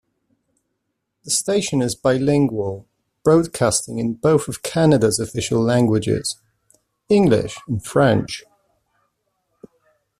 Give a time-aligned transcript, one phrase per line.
[1.25, 2.87] The station is bilingual,
[3.23, 6.37] broadcasting in both of Canada's official languages;
[7.07, 8.43] English and French.